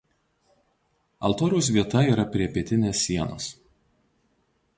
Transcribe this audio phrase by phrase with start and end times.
[1.29, 3.53] Altoriaus vieta yra prie pietinės sienos.